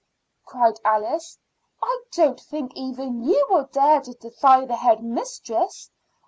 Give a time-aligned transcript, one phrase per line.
[0.45, 1.37] cried Alice.
[1.79, 5.91] "I don't think even you will dare to defy the head mistress.